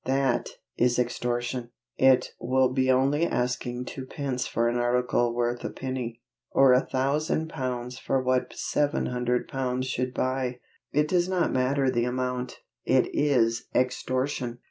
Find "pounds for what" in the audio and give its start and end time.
7.49-8.51